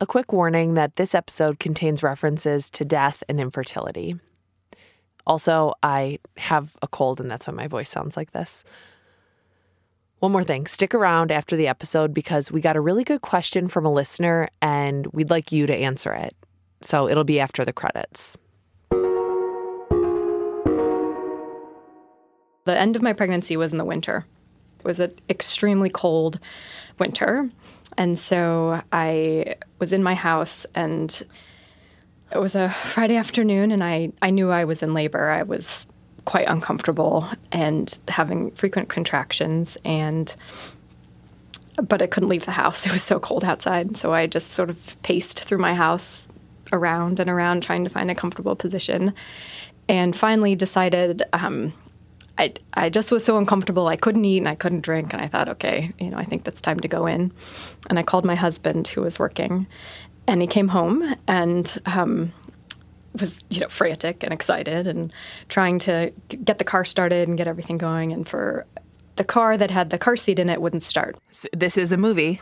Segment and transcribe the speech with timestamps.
[0.00, 4.16] a quick warning that this episode contains references to death and infertility.
[5.26, 8.62] Also, I have a cold, and that's why my voice sounds like this.
[10.18, 13.68] One more thing stick around after the episode because we got a really good question
[13.68, 16.34] from a listener, and we'd like you to answer it.
[16.82, 18.36] So it'll be after the credits.
[22.64, 24.26] The end of my pregnancy was in the winter.
[24.80, 26.38] It was an extremely cold
[26.98, 27.50] winter.
[27.98, 31.22] And so I was in my house and
[32.32, 35.30] it was a Friday afternoon and I, I knew I was in labor.
[35.30, 35.86] I was
[36.24, 40.34] quite uncomfortable and having frequent contractions and
[41.82, 42.86] but I couldn't leave the house.
[42.86, 43.96] It was so cold outside.
[43.96, 46.28] So I just sort of paced through my house
[46.72, 49.14] around and around trying to find a comfortable position
[49.88, 51.72] and finally decided um,
[52.38, 53.88] I, I just was so uncomfortable.
[53.88, 55.12] I couldn't eat and I couldn't drink.
[55.12, 57.32] And I thought, okay, you know, I think that's time to go in.
[57.88, 59.66] And I called my husband who was working
[60.26, 62.32] and he came home and um,
[63.18, 65.12] was, you know, frantic and excited and
[65.48, 66.12] trying to
[66.44, 68.12] get the car started and get everything going.
[68.12, 68.66] And for
[69.16, 71.16] the car that had the car seat in it wouldn't start.
[71.52, 72.40] This is a movie.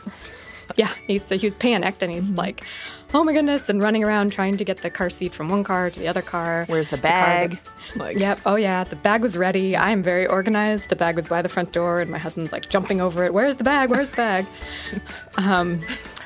[0.75, 2.37] Yeah, he's, he was panicked and he's mm-hmm.
[2.37, 2.65] like,
[3.13, 5.89] oh my goodness, and running around trying to get the car seat from one car
[5.89, 6.65] to the other car.
[6.67, 7.51] Where's the bag?
[7.51, 8.17] The that, like.
[8.17, 8.39] Yep.
[8.45, 9.75] Oh yeah, the bag was ready.
[9.75, 10.89] I am very organized.
[10.89, 13.33] The bag was by the front door, and my husband's like jumping over it.
[13.33, 13.89] Where's the bag?
[13.89, 14.47] Where's the bag?
[15.37, 15.79] um,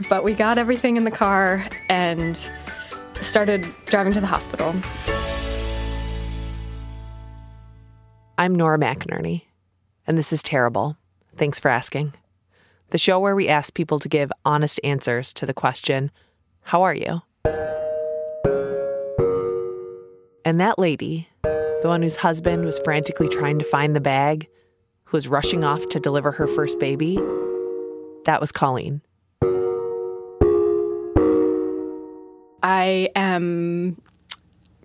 [0.10, 2.50] but we got everything in the car and
[3.22, 4.74] started driving to the hospital.
[8.38, 9.44] I'm Nora McInerney,
[10.08, 10.98] and this is terrible.
[11.36, 12.14] Thanks for asking.
[12.92, 16.10] The show where we ask people to give honest answers to the question,
[16.62, 17.22] how are you?
[20.44, 24.48] And that lady, the one whose husband was frantically trying to find the bag,
[25.04, 27.20] who was rushing off to deliver her first baby,
[28.26, 29.02] that was Colleen.
[32.64, 34.02] I am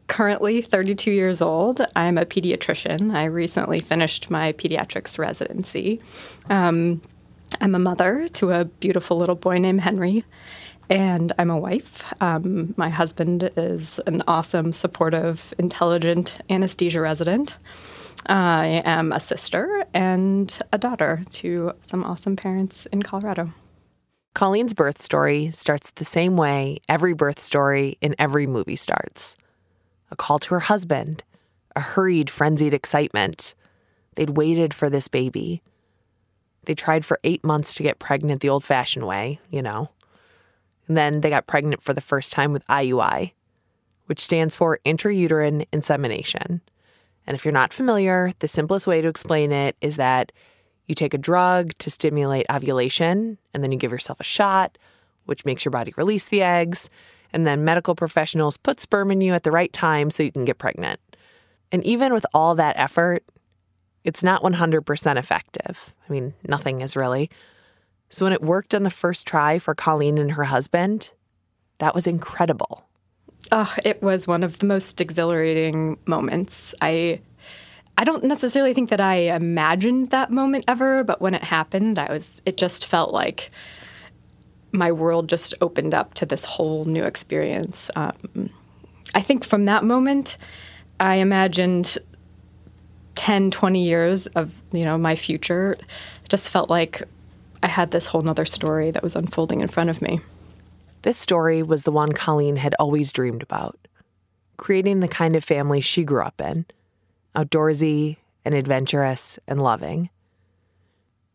[0.09, 1.81] currently 32 years old.
[1.97, 3.15] I'm a pediatrician.
[3.15, 6.03] I recently finished my pediatrics residency.
[6.51, 7.01] Um,
[7.61, 10.25] I'm a mother to a beautiful little boy named Henry
[10.91, 12.05] and I'm a wife.
[12.21, 17.57] Um, my husband is an awesome, supportive, intelligent anesthesia resident.
[18.27, 23.53] I am a sister and a daughter to some awesome parents in Colorado.
[24.35, 29.37] Colleen's birth story starts the same way every birth story in every movie starts
[30.11, 31.25] a call to her husband,
[31.75, 33.55] a hurried, frenzied excitement.
[34.15, 35.63] They'd waited for this baby.
[36.67, 39.91] They tried for eight months to get pregnant the old fashioned way, you know.
[40.87, 43.33] And then they got pregnant for the first time with IUI,
[44.07, 46.61] which stands for intrauterine insemination.
[47.27, 50.33] And if you're not familiar, the simplest way to explain it is that
[50.87, 54.77] you take a drug to stimulate ovulation, and then you give yourself a shot,
[55.25, 56.91] which makes your body release the eggs.
[57.33, 60.45] And then medical professionals put sperm in you at the right time so you can
[60.45, 61.01] get pregnant.
[61.73, 63.25] And even with all that effort,
[64.05, 65.95] it's not 100% effective.
[66.09, 67.31] I mean, nothing is really.
[68.11, 71.13] So when it worked on the first try for Colleen and her husband,
[71.79, 72.85] that was incredible.
[73.51, 76.75] Oh, it was one of the most exhilarating moments.
[76.81, 77.21] I
[77.97, 82.13] I don't necessarily think that I imagined that moment ever, but when it happened, I
[82.13, 83.51] was it just felt like
[84.73, 87.91] my world just opened up to this whole new experience.
[87.95, 88.51] Um,
[89.15, 90.37] I think from that moment,
[90.99, 91.99] I imagined
[93.15, 95.73] 10, 20 years of, you know, my future.
[95.73, 97.03] It just felt like
[97.63, 100.21] I had this whole nother story that was unfolding in front of me.
[101.03, 103.79] This story was the one Colleen had always dreamed about
[104.57, 106.65] creating the kind of family she grew up in
[107.35, 110.09] outdoorsy and adventurous and loving.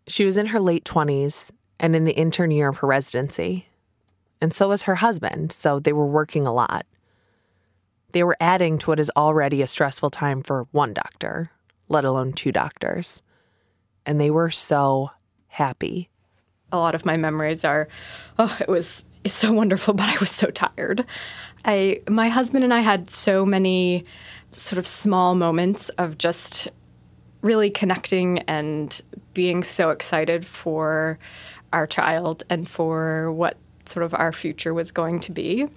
[0.08, 3.68] She was in her late 20s and in the intern year of her residency.
[4.42, 6.86] And so was her husband, so they were working a lot.
[8.12, 11.52] They were adding to what is already a stressful time for one doctor,
[11.90, 13.22] let alone two doctors.
[14.06, 15.12] And they were so
[15.48, 16.10] happy
[16.72, 17.88] a lot of my memories are,
[18.38, 21.06] oh, it was so wonderful, but I was so tired.
[21.66, 24.06] I, my husband and I had so many
[24.52, 26.68] sort of small moments of just
[27.42, 29.02] really connecting and
[29.34, 31.20] being so excited for
[31.72, 35.68] our child and for what sort of our future was going to be.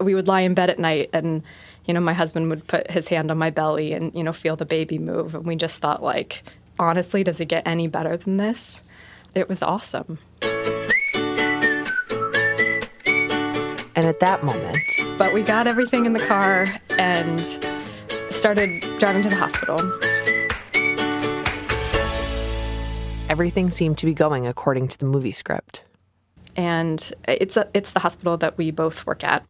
[0.00, 1.42] We would lie in bed at night and
[1.86, 4.56] you know my husband would put his hand on my belly and you know feel
[4.56, 6.42] the baby move and we just thought like
[6.78, 8.82] honestly does it get any better than this?
[9.34, 10.18] It was awesome.
[13.96, 14.78] And at that moment,
[15.18, 16.66] but we got everything in the car
[16.98, 17.46] and
[18.30, 19.78] started driving to the hospital.
[23.30, 25.84] Everything seemed to be going according to the movie script.
[26.56, 29.44] and it's a, it's the hospital that we both work at.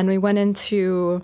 [0.00, 1.22] And we went into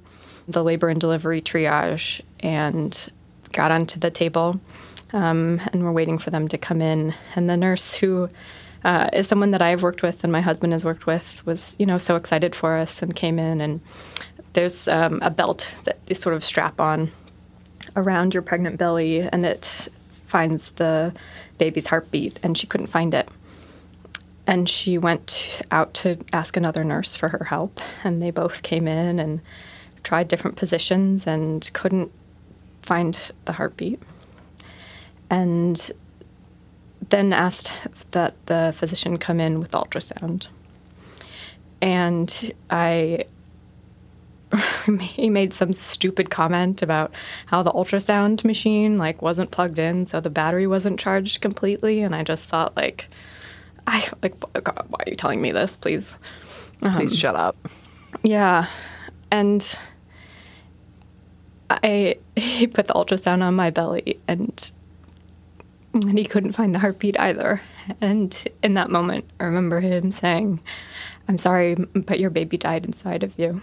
[0.49, 3.11] the labor and delivery triage and
[3.53, 4.61] got onto the table,
[5.15, 7.15] um, and we're waiting for them to come in.
[7.37, 8.29] And the nurse who
[8.85, 11.87] uh, is someone that I've worked with and my husband has worked with was you
[11.87, 13.81] know so excited for us and came in and
[14.53, 17.11] there's um, a belt that is sort of strap on
[17.97, 19.89] around your pregnant belly and it
[20.27, 21.15] finds the
[21.57, 23.27] baby's heartbeat and she couldn't find it
[24.47, 28.87] and she went out to ask another nurse for her help and they both came
[28.87, 29.41] in and
[30.05, 32.13] tried different positions and couldn't
[32.83, 34.01] find the heartbeat
[35.31, 35.91] and
[37.09, 37.73] then asked
[38.13, 40.49] that the physician come in with ultrasound.
[41.81, 43.27] And I
[45.01, 47.13] he made some stupid comment about
[47.47, 52.15] how the ultrasound machine like wasn't plugged in so the battery wasn't charged completely and
[52.15, 53.09] I just thought like
[53.87, 56.19] I like God, why are you telling me this please
[56.81, 57.57] please um, shut up
[58.23, 58.69] yeah
[59.31, 59.79] and
[61.69, 64.71] I he put the ultrasound on my belly and
[66.03, 67.63] and he couldn't find the heartbeat either.
[68.01, 70.61] And in that moment, I remember him saying,
[71.29, 73.63] I'm sorry, but your baby died inside of you.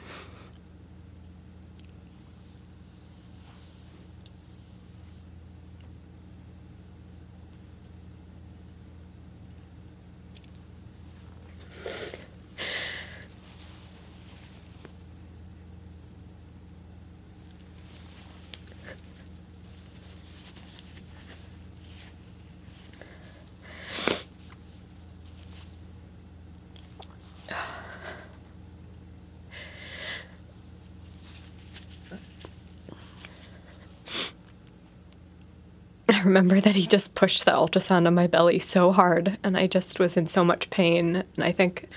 [36.26, 40.00] remember that he just pushed the ultrasound on my belly so hard, and I just
[40.00, 41.24] was in so much pain.
[41.36, 41.90] And I think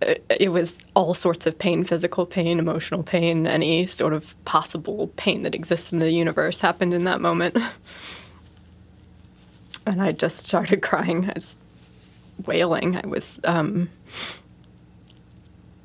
[0.00, 5.42] it was all sorts of pain physical pain, emotional pain, any sort of possible pain
[5.42, 7.56] that exists in the universe happened in that moment.
[9.86, 11.28] And I just started crying.
[11.28, 11.58] I was
[12.46, 12.96] wailing.
[12.96, 13.90] I was, um,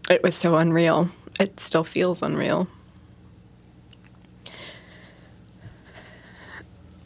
[0.09, 1.09] it was so unreal.
[1.37, 2.69] It still feels unreal.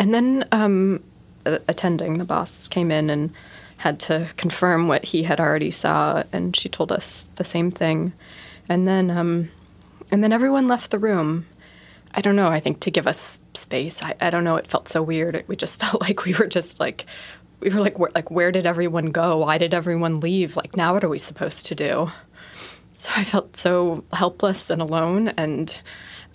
[0.04, 1.02] And then um,
[1.46, 3.32] attending, the boss came in and
[3.78, 8.12] had to confirm what he had already saw, and she told us the same thing.
[8.68, 9.50] And then, um,
[10.12, 11.46] and then everyone left the room.
[12.14, 12.50] I don't know.
[12.50, 14.04] I think to give us space.
[14.04, 14.58] I, I don't know.
[14.58, 15.36] It felt so weird.
[15.36, 17.06] It, we just felt like we were just like,
[17.62, 19.38] we were like, where, like, where did everyone go?
[19.38, 20.58] Why did everyone leave?
[20.58, 22.12] Like, now what are we supposed to do?
[22.92, 25.80] So I felt so helpless and alone and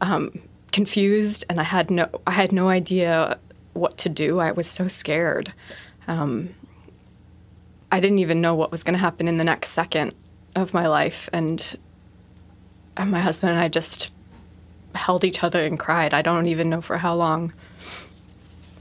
[0.00, 0.40] um,
[0.72, 3.38] confused, and I had no, I had no idea
[3.78, 4.38] what to do.
[4.38, 5.52] I was so scared.
[6.06, 6.54] Um,
[7.90, 10.14] I didn't even know what was going to happen in the next second
[10.54, 11.28] of my life.
[11.32, 11.76] And,
[12.96, 14.12] and my husband and I just
[14.94, 16.12] held each other and cried.
[16.12, 17.52] I don't even know for how long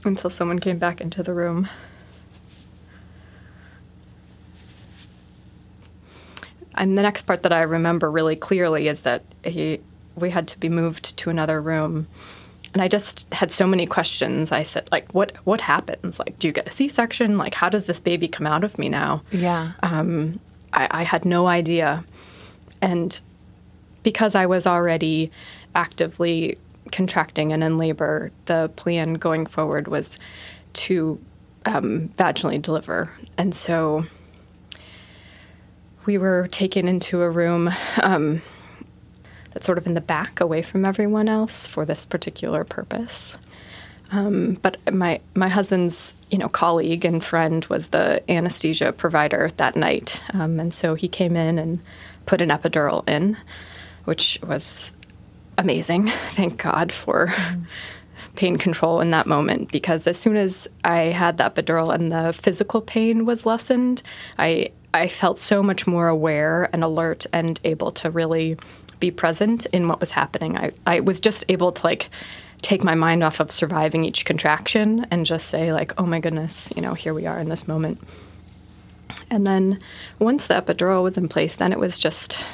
[0.04, 1.68] until someone came back into the room.
[6.74, 9.80] And the next part that I remember really clearly is that he,
[10.14, 12.06] we had to be moved to another room
[12.74, 14.52] and I just had so many questions.
[14.52, 16.18] I said, like, what what happens?
[16.18, 17.38] Like, do you get a C section?
[17.38, 19.22] Like, how does this baby come out of me now?
[19.30, 19.72] Yeah.
[19.82, 20.40] Um,
[20.72, 22.04] I, I had no idea,
[22.82, 23.18] and
[24.02, 25.30] because I was already
[25.74, 26.58] actively
[26.92, 30.18] contracting and in labor, the plan going forward was
[30.74, 31.18] to
[31.64, 34.04] um, vaginally deliver, and so
[36.06, 37.70] we were taken into a room.
[38.02, 38.42] Um,
[39.64, 43.36] sort of in the back away from everyone else for this particular purpose.
[44.10, 49.76] Um, but my my husband's you know colleague and friend was the anesthesia provider that
[49.76, 51.80] night, um, and so he came in and
[52.26, 53.36] put an epidural in,
[54.04, 54.92] which was
[55.58, 56.10] amazing.
[56.30, 57.66] Thank God for mm.
[58.34, 62.32] pain control in that moment because as soon as I had that epidural and the
[62.32, 64.02] physical pain was lessened,
[64.38, 68.56] I I felt so much more aware and alert and able to really
[69.00, 70.56] be present in what was happening.
[70.56, 72.10] I, I was just able to like
[72.62, 76.72] take my mind off of surviving each contraction and just say like, oh my goodness,
[76.74, 78.00] you know, here we are in this moment.
[79.30, 79.78] And then
[80.18, 82.44] once the epidural was in place, then it was just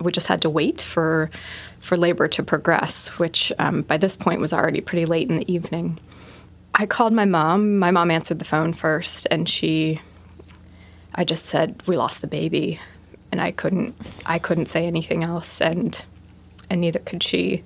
[0.00, 1.30] we just had to wait for
[1.78, 5.52] for labor to progress, which um, by this point was already pretty late in the
[5.52, 5.98] evening.
[6.74, 7.78] I called my mom.
[7.78, 10.00] My mom answered the phone first, and she,
[11.14, 12.80] I just said, "We lost the baby,"
[13.32, 13.94] and I couldn't
[14.26, 16.04] I couldn't say anything else and
[16.68, 17.62] and neither could she.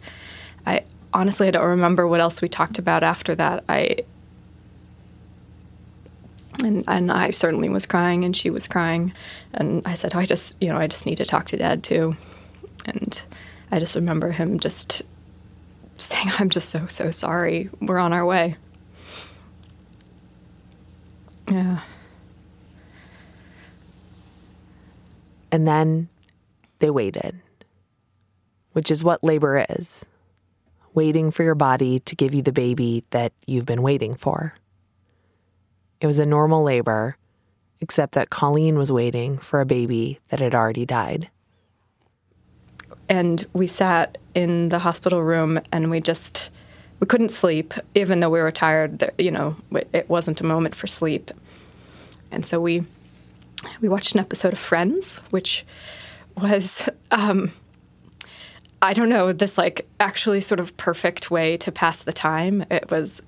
[0.67, 3.65] I honestly I don't remember what else we talked about after that.
[3.69, 4.05] I
[6.63, 9.13] And, and I certainly was crying, and she was crying.
[9.53, 11.83] And I said, oh, I just, you know, I just need to talk to dad
[11.83, 12.17] too.
[12.87, 13.21] And
[13.73, 15.03] I just remember him just
[15.99, 17.69] saying, I'm just so, so sorry.
[17.81, 18.57] We're on our way.
[21.51, 21.81] Yeah.
[25.55, 26.09] And then
[26.81, 27.41] they waited,
[28.73, 30.05] which is what labor is
[30.95, 34.55] waiting for your body to give you the baby that you've been waiting for.
[36.01, 37.17] It was a normal labor,
[37.81, 41.31] except that Colleen was waiting for a baby that had already died.
[43.09, 46.51] And we sat in the hospital room and we just
[46.99, 49.55] we couldn't sleep even though we were tired you know
[49.93, 51.31] it wasn't a moment for sleep
[52.33, 52.85] and so we
[53.81, 55.65] we watched an episode of friends which
[56.37, 57.53] was um,
[58.83, 62.65] i don't know this like actually sort of perfect way to pass the time.
[62.71, 63.23] It was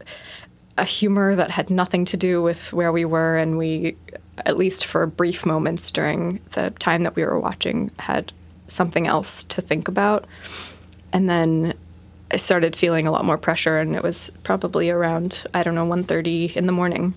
[0.79, 3.97] a humor that had nothing to do with where we were and we
[4.45, 8.33] at least for brief moments during the time that we were watching had
[8.67, 10.27] something else to think about.
[11.15, 11.73] And then
[12.31, 15.87] I started feeling a lot more pressure, and it was probably around I don't know
[15.87, 17.15] 1:30 in the morning,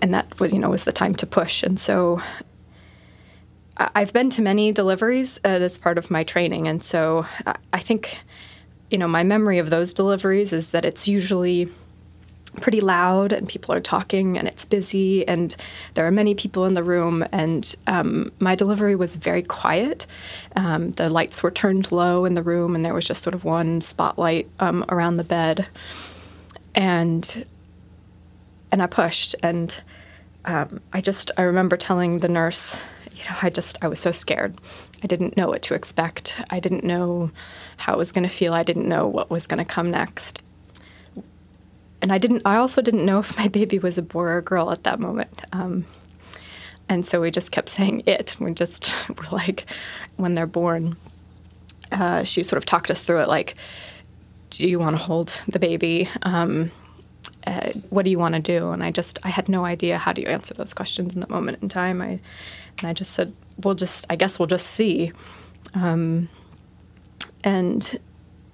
[0.00, 1.62] and that was you know was the time to push.
[1.62, 2.22] And so
[3.76, 7.26] I've been to many deliveries uh, as part of my training, and so
[7.72, 8.18] I think
[8.90, 11.68] you know my memory of those deliveries is that it's usually
[12.60, 15.54] pretty loud and people are talking and it's busy and
[15.94, 17.24] there are many people in the room.
[17.32, 20.06] And um, my delivery was very quiet.
[20.56, 23.44] Um, the lights were turned low in the room and there was just sort of
[23.44, 25.66] one spotlight um, around the bed.
[26.74, 27.46] And
[28.72, 29.82] and i pushed and
[30.44, 32.76] um, i just i remember telling the nurse
[33.12, 34.58] you know i just i was so scared
[35.02, 37.30] i didn't know what to expect i didn't know
[37.76, 40.40] how it was going to feel i didn't know what was going to come next
[42.02, 42.42] and I didn't.
[42.44, 45.00] I also didn't know if my baby was a boy or a girl at that
[45.00, 45.42] moment.
[45.52, 45.84] Um,
[46.88, 48.36] and so we just kept saying it.
[48.40, 49.66] We just were like,
[50.16, 50.96] when they're born,
[51.92, 53.28] uh, she sort of talked us through it.
[53.28, 53.54] Like,
[54.50, 56.08] do you want to hold the baby?
[56.22, 56.72] Um,
[57.46, 58.70] uh, what do you want to do?
[58.70, 61.30] And I just, I had no idea how do you answer those questions in that
[61.30, 62.02] moment in time.
[62.02, 62.20] I,
[62.78, 63.32] and I just said,
[63.62, 65.12] we'll just, I guess we'll just see.
[65.74, 66.28] Um,
[67.44, 67.98] and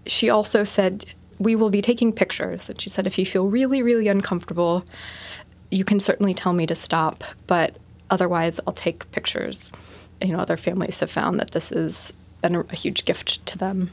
[0.07, 1.07] she also said,
[1.38, 2.71] we will be taking pictures.
[2.71, 4.85] And she said, if you feel really, really uncomfortable,
[5.71, 7.76] you can certainly tell me to stop, but
[8.11, 9.73] otherwise, I'll take pictures.
[10.23, 13.59] You know, other families have found that this has been a, a huge gift to
[13.59, 13.90] them.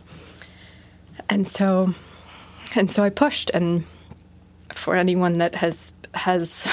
[1.29, 1.93] And so,
[2.75, 3.49] and so I pushed.
[3.49, 3.85] And
[4.73, 6.67] for anyone that has has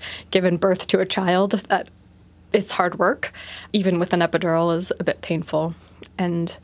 [0.30, 1.88] given birth to a child, that
[2.52, 3.32] is hard work.
[3.72, 5.74] Even with an epidural, is a bit painful.
[6.18, 6.56] And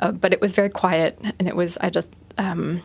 [0.00, 2.08] uh, but it was very quiet, and it was I just.
[2.38, 2.82] Um,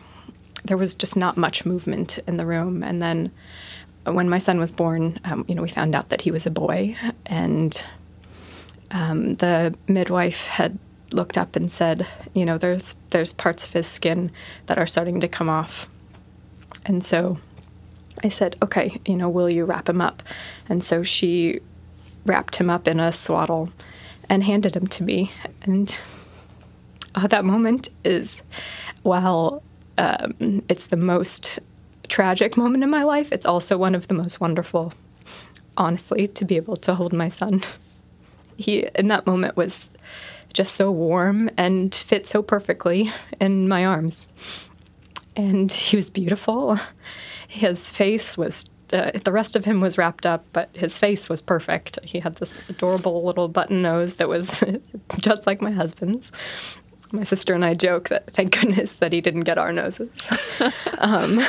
[0.64, 2.82] there was just not much movement in the room.
[2.82, 3.32] And then
[4.04, 6.50] when my son was born, um, you know, we found out that he was a
[6.50, 7.84] boy, and
[8.90, 10.78] um, the midwife had
[11.12, 14.30] looked up and said, you know, there's there's parts of his skin
[14.66, 15.88] that are starting to come off,
[16.84, 17.38] and so
[18.22, 20.22] I said, okay, you know, will you wrap him up?
[20.68, 21.60] And so she
[22.26, 23.70] wrapped him up in a swaddle
[24.28, 25.30] and handed him to me,
[25.62, 25.98] and
[27.14, 28.42] oh, that moment is,
[29.02, 29.62] while
[29.98, 31.58] um, it's the most
[32.08, 33.32] tragic moment in my life.
[33.32, 34.92] It's also one of the most wonderful,
[35.76, 37.62] honestly, to be able to hold my son.
[38.56, 39.90] He, in that moment, was
[40.52, 44.26] just so warm and fit so perfectly in my arms.
[45.36, 46.78] And he was beautiful.
[47.48, 51.40] His face was, uh, the rest of him was wrapped up, but his face was
[51.40, 51.98] perfect.
[52.02, 54.62] He had this adorable little button nose that was
[55.18, 56.30] just like my husband's
[57.12, 60.10] my sister and I joke that thank goodness that he didn't get our noses.
[60.98, 61.44] um,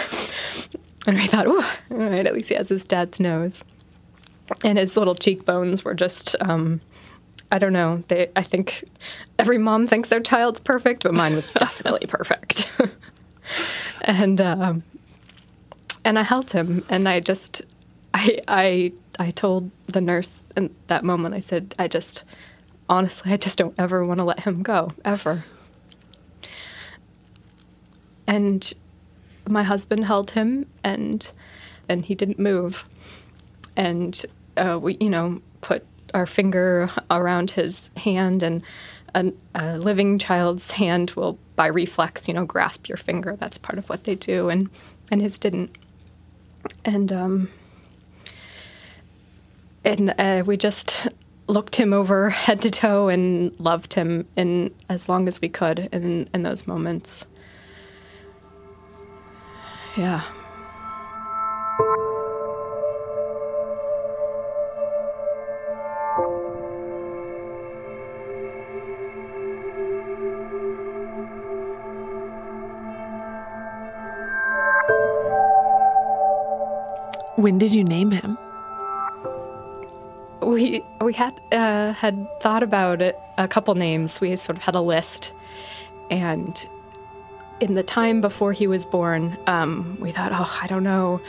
[1.07, 3.63] and I thought, oh, all right, at least he has his dad's nose.
[4.63, 6.81] And his little cheekbones were just, um,
[7.51, 8.03] I don't know.
[8.07, 8.83] They, I think
[9.39, 12.69] every mom thinks their child's perfect, but mine was definitely perfect.
[14.01, 14.83] and um,
[16.05, 17.61] and I held him, and I just,
[18.13, 22.23] I, I, I told the nurse in that moment, I said, I just,
[22.89, 25.45] honestly, I just don't ever want to let him go, ever.
[28.27, 28.71] And
[29.47, 31.29] my husband held him, and
[31.89, 32.85] and he didn't move.
[33.75, 38.63] And uh, we, you know, put our finger around his hand, and
[39.13, 43.35] a, living child's hand will, by reflex, you know, grasp your finger.
[43.39, 44.69] That's part of what they do, and
[45.11, 45.75] and his didn't.
[46.85, 47.49] And um,
[49.83, 51.07] and uh, we just
[51.47, 55.89] looked him over head to toe and loved him in as long as we could
[55.91, 57.25] in in those moments.
[59.97, 60.23] Yeah.
[77.43, 78.37] When did you name him?
[80.41, 84.21] We we had uh, had thought about it, a couple names.
[84.21, 85.33] We sort of had a list,
[86.09, 86.65] and
[87.59, 91.19] in the time before he was born, um, we thought, oh, I don't know,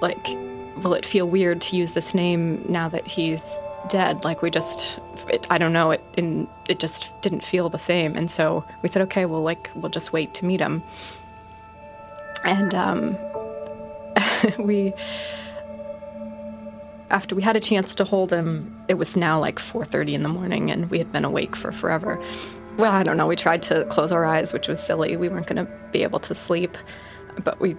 [0.00, 0.24] like,
[0.84, 4.22] will it feel weird to use this name now that he's dead?
[4.22, 8.14] Like, we just, it, I don't know, it in, it just didn't feel the same,
[8.14, 10.84] and so we said, okay, well, like, we'll just wait to meet him,
[12.44, 13.18] and um,
[14.58, 14.92] we
[17.10, 20.28] after we had a chance to hold him, it was now like 4:30 in the
[20.28, 22.20] morning and we had been awake for forever.
[22.76, 25.16] Well, I don't know, we tried to close our eyes, which was silly.
[25.16, 26.76] We weren't going to be able to sleep,
[27.44, 27.76] but we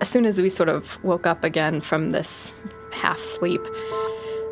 [0.00, 2.54] as soon as we sort of woke up again from this
[2.92, 3.60] half sleep,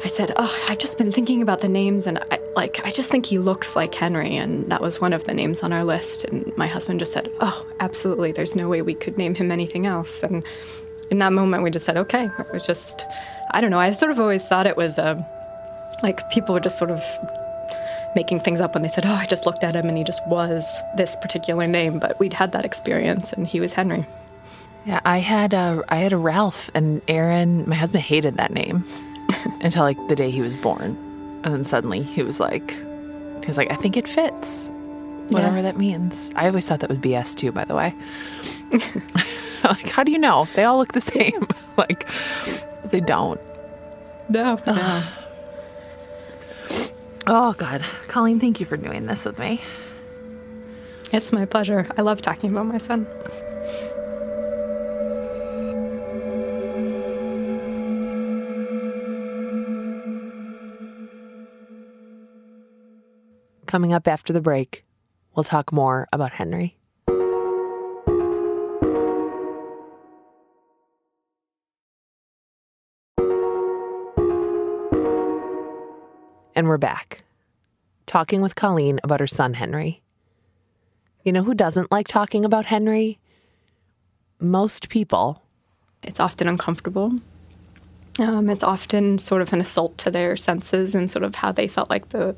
[0.05, 3.11] I said, "Oh, I've just been thinking about the names and I like I just
[3.11, 6.25] think he looks like Henry and that was one of the names on our list."
[6.25, 8.33] And my husband just said, "Oh, absolutely.
[8.33, 10.43] There's no way we could name him anything else." And
[11.11, 13.05] in that moment we just said, "Okay." It was just
[13.53, 13.79] I don't know.
[13.79, 15.25] I sort of always thought it was a
[16.03, 17.03] like people were just sort of
[18.15, 20.27] making things up when they said, "Oh, I just looked at him and he just
[20.27, 20.65] was
[20.97, 24.07] this particular name." But we'd had that experience, and he was Henry.
[24.85, 28.85] Yeah, I had a I had a Ralph, and Aaron, my husband, hated that name
[29.61, 30.97] until like the day he was born,
[31.47, 34.69] and then suddenly he was like, he was like, I think it fits,
[35.29, 35.63] whatever Yeah.
[35.63, 36.29] that means.
[36.35, 37.95] I always thought that was BS too, by the way.
[39.65, 40.47] like, how do you know?
[40.55, 41.47] They all look the same.
[41.77, 42.07] like,
[42.85, 43.41] they don't.
[44.29, 45.03] No, no.
[47.29, 49.61] Oh God, Colleen, thank you for doing this with me.
[51.13, 51.87] it's my pleasure.
[51.97, 53.07] I love talking about my son.
[63.77, 64.87] Coming up after the break,
[65.35, 66.79] we'll talk more about Henry.
[76.55, 77.23] And we're back,
[78.07, 80.01] talking with Colleen about her son, Henry.
[81.23, 83.19] You know who doesn't like talking about Henry?
[84.41, 85.43] Most people.
[86.03, 87.17] It's often uncomfortable.
[88.19, 91.69] Um, it's often sort of an assault to their senses and sort of how they
[91.69, 92.35] felt like the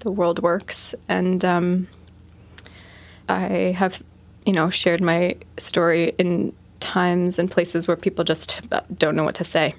[0.00, 0.94] the world works.
[1.08, 1.88] And um,
[3.28, 4.02] I have,
[4.44, 8.60] you know, shared my story in times and places where people just
[8.98, 9.74] don't know what to say,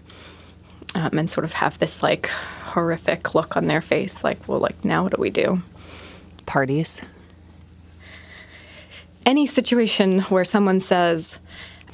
[0.96, 2.28] um, and sort of have this like
[2.66, 5.62] horrific look on their face, like, well, like now what do we do?
[6.48, 7.02] Parties.
[9.28, 11.40] any situation where someone says,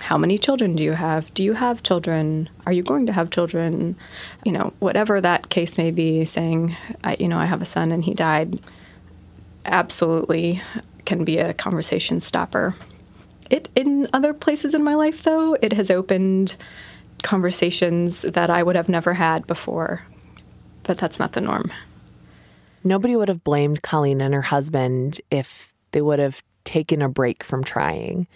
[0.02, 1.34] How many children do you have?
[1.34, 2.50] Do you have children?
[2.66, 3.96] Are you going to have children?
[4.44, 7.92] You know, whatever that case may be, saying, I, You know, I have a son
[7.92, 8.60] and he died,
[9.66, 10.62] absolutely
[11.06, 12.76] can be a conversation stopper.
[13.50, 16.56] It, in other places in my life, though, it has opened
[17.22, 20.04] conversations that I would have never had before.
[20.84, 21.72] But that's not the norm.
[22.84, 27.44] Nobody would have blamed Colleen and her husband if they would have taken a break
[27.44, 28.28] from trying,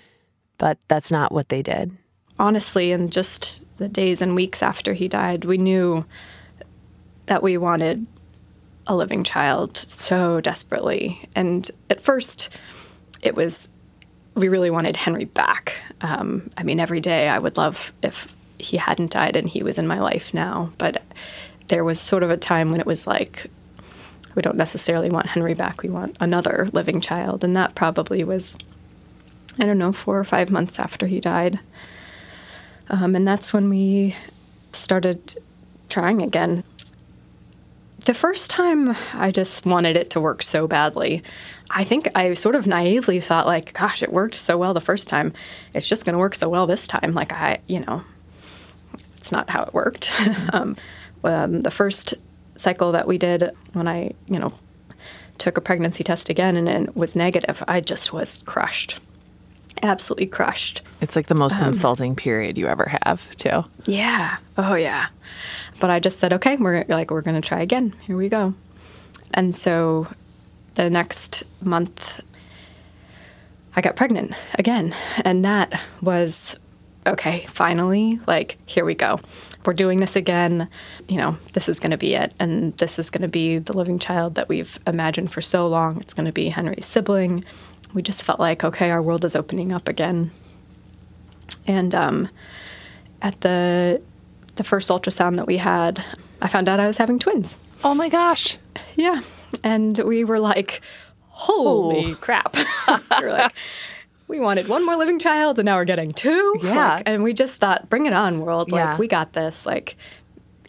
[0.57, 1.91] but that's not what they did.
[2.39, 6.05] honestly, in just the days and weeks after he died, we knew
[7.27, 8.05] that we wanted
[8.87, 11.27] a living child so desperately.
[11.35, 12.49] And at first,
[13.21, 13.69] it was,
[14.35, 15.73] we really wanted Henry back.
[16.01, 19.77] Um, I mean, every day I would love if he hadn't died and he was
[19.77, 20.71] in my life now.
[20.77, 21.03] But
[21.67, 23.47] there was sort of a time when it was like,
[24.35, 27.43] we don't necessarily want Henry back, we want another living child.
[27.43, 28.57] And that probably was,
[29.59, 31.59] I don't know, four or five months after he died.
[32.89, 34.15] Um, and that's when we
[34.71, 35.41] started
[35.89, 36.63] trying again.
[38.05, 41.23] The first time, I just wanted it to work so badly.
[41.69, 45.09] I think I sort of naively thought, like, gosh, it worked so well the first
[45.09, 45.33] time.
[45.73, 47.13] It's just going to work so well this time.
[47.13, 48.03] Like, I, you know,
[49.17, 50.09] it's not how it worked.
[50.53, 50.77] um,
[51.23, 52.13] um, the first
[52.55, 54.53] cycle that we did when I, you know,
[55.37, 58.99] took a pregnancy test again and it was negative, I just was crushed.
[59.83, 60.81] Absolutely crushed.
[61.01, 63.65] It's like the most um, insulting period you ever have, too.
[63.85, 64.37] Yeah.
[64.57, 65.07] Oh yeah.
[65.79, 67.93] But I just said, okay, we're like we're going to try again.
[68.03, 68.53] Here we go.
[69.33, 70.07] And so
[70.75, 72.21] the next month
[73.75, 76.57] I got pregnant again, and that was
[77.05, 79.19] okay, finally, like here we go.
[79.65, 80.67] We're doing this again.
[81.07, 83.73] You know, this is going to be it and this is going to be the
[83.73, 85.99] living child that we've imagined for so long.
[85.99, 87.43] It's going to be Henry's sibling.
[87.97, 90.29] We just felt like okay, our world is opening up again.
[91.65, 92.29] And um
[93.23, 94.03] at the
[94.53, 96.05] the first ultrasound that we had,
[96.39, 97.57] I found out I was having twins.
[97.83, 98.59] Oh my gosh.
[98.95, 99.21] Yeah.
[99.63, 100.81] And we were like,
[101.29, 102.15] holy Oh.
[102.21, 102.53] crap.
[102.55, 102.65] we
[103.23, 103.53] were like,
[104.27, 106.59] we wanted one more living child and now we're getting two.
[106.61, 106.97] Yeah.
[106.97, 108.71] Like, and we just thought, bring it on, world.
[108.71, 108.97] Like, Yeah.
[108.97, 109.65] we got this.
[109.65, 109.97] Like,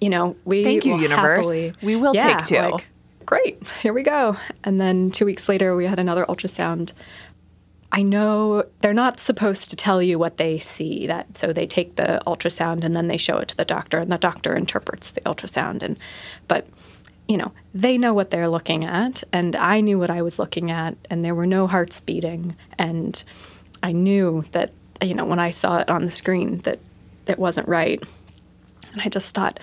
[0.00, 1.36] you know, we Thank you, will universe.
[1.46, 2.70] happily- We will Yeah, take two.
[2.72, 2.86] like,
[3.28, 4.38] Great, here we go.
[4.64, 6.94] And then two weeks later, we had another ultrasound.
[7.92, 11.06] I know they're not supposed to tell you what they see.
[11.06, 14.10] That so they take the ultrasound and then they show it to the doctor, and
[14.10, 15.82] the doctor interprets the ultrasound.
[15.82, 15.98] And
[16.48, 16.68] but
[17.28, 20.70] you know they know what they're looking at, and I knew what I was looking
[20.70, 23.22] at, and there were no hearts beating, and
[23.82, 26.78] I knew that you know when I saw it on the screen that
[27.26, 28.02] it wasn't right,
[28.90, 29.60] and I just thought.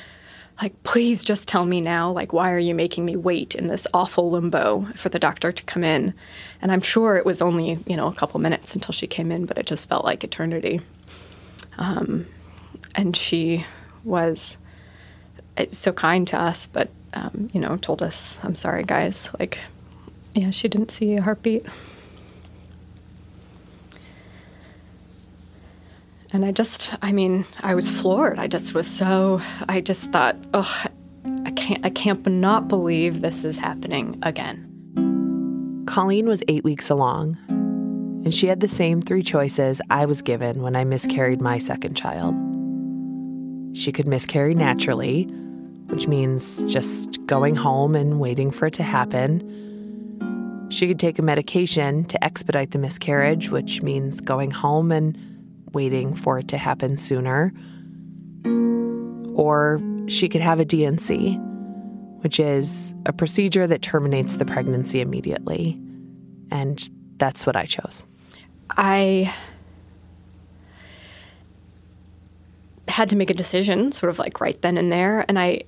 [0.62, 2.12] Like, please just tell me now.
[2.12, 5.64] Like, why are you making me wait in this awful limbo for the doctor to
[5.64, 6.14] come in?
[6.62, 9.46] And I'm sure it was only, you know, a couple minutes until she came in,
[9.46, 10.80] but it just felt like eternity.
[11.78, 12.26] Um,
[12.96, 13.66] and she
[14.06, 14.56] was
[15.58, 19.30] uh, so kind to us, but, um, you know, told us, I'm sorry, guys.
[19.38, 19.58] Like,
[20.34, 21.66] yeah, she didn't see a heartbeat.
[26.36, 28.40] And I just, I mean, I was floored.
[28.40, 30.86] I just was so, I just thought, oh,
[31.46, 35.86] I can't, I can't not believe this is happening again.
[35.88, 40.62] Colleen was eight weeks along, and she had the same three choices I was given
[40.62, 42.36] when I miscarried my second child.
[43.74, 45.28] She could miscarry naturally,
[45.88, 49.40] which means just going home and waiting for it to happen.
[50.70, 55.18] She could take a medication to expedite the miscarriage, which means going home and
[55.76, 57.54] waiting for it to happen sooner.
[59.36, 61.36] Or she could have a D&C,
[62.22, 65.80] which is a procedure that terminates the pregnancy immediately.
[66.50, 68.08] And that's what I chose.
[68.72, 69.32] I
[72.88, 75.64] had to make a decision sort of like right then and there and I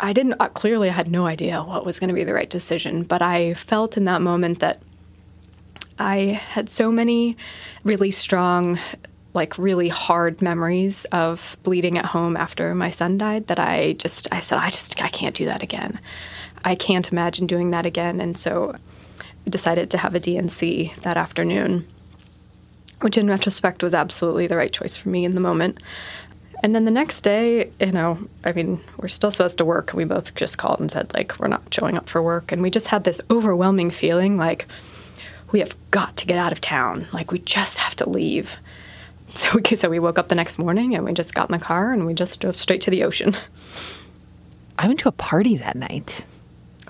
[0.00, 2.48] I didn't uh, clearly I had no idea what was going to be the right
[2.48, 4.82] decision, but I felt in that moment that
[6.00, 7.36] I had so many
[7.84, 8.78] really strong
[9.32, 14.26] like really hard memories of bleeding at home after my son died that I just
[14.32, 16.00] I said I just I can't do that again.
[16.64, 18.74] I can't imagine doing that again and so
[19.46, 21.86] I decided to have a D&C that afternoon,
[23.00, 25.78] which in retrospect was absolutely the right choice for me in the moment.
[26.62, 30.04] And then the next day, you know, I mean, we're still supposed to work, we
[30.04, 32.52] both just called and said, like, we're not showing up for work.
[32.52, 34.66] And we just had this overwhelming feeling like
[35.52, 37.06] we have got to get out of town.
[37.12, 38.58] Like, we just have to leave.
[39.34, 41.64] So, we- so we woke up the next morning and we just got in the
[41.64, 43.36] car and we just drove straight to the ocean.
[44.78, 46.24] I went to a party that night.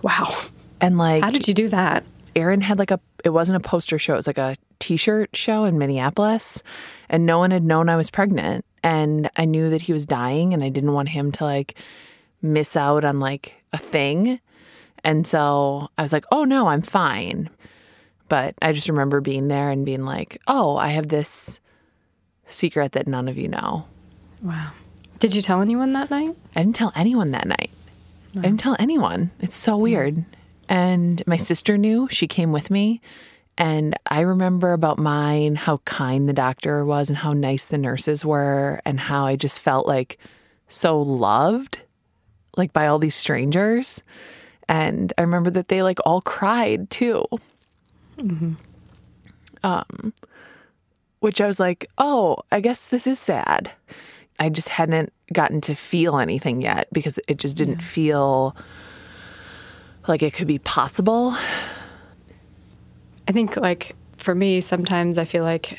[0.02, 0.36] Wow.
[0.80, 2.04] And like How did you do that?
[2.36, 5.64] Aaron had like a it wasn't a poster show, it was like a t-shirt show
[5.64, 6.62] in Minneapolis
[7.10, 10.54] and no one had known I was pregnant and I knew that he was dying
[10.54, 11.74] and I didn't want him to like
[12.40, 14.40] miss out on like a thing.
[15.04, 17.50] And so I was like, "Oh no, I'm fine."
[18.30, 21.60] But I just remember being there and being like, "Oh, I have this
[22.46, 23.84] secret that none of you know."
[24.42, 24.70] Wow.
[25.18, 26.34] Did you tell anyone that night?
[26.56, 27.70] I didn't tell anyone that night.
[28.34, 29.32] I didn't tell anyone.
[29.40, 30.24] It's so weird.
[30.68, 32.08] And my sister knew.
[32.10, 33.02] She came with me.
[33.58, 38.24] And I remember about mine how kind the doctor was and how nice the nurses
[38.24, 40.18] were and how I just felt like
[40.68, 41.80] so loved
[42.56, 44.02] like by all these strangers.
[44.68, 47.26] And I remember that they like all cried too.
[49.62, 50.12] Um
[51.20, 53.72] which I was like, "Oh, I guess this is sad."
[54.38, 58.56] I just hadn't gotten to feel anything yet because it just didn't feel
[60.08, 61.36] like it could be possible.
[63.28, 65.78] I think, like, for me, sometimes I feel like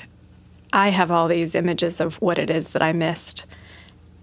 [0.72, 3.46] I have all these images of what it is that I missed.